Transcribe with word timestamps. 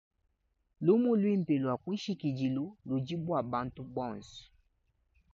Lumu 0.85 1.09
luimpe 1.21 1.53
lua 1.63 1.75
kunshikidilu 1.83 2.65
ludi 2.87 3.15
bua 3.23 3.39
bantu 3.51 3.81
bonso. 3.95 4.41